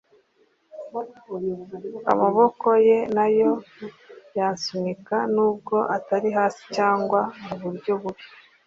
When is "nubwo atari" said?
5.33-6.29